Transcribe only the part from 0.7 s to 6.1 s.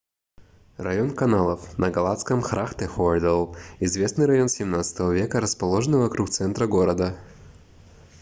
район каналов на голландском: grachtengordel— известный район 17 века расположенный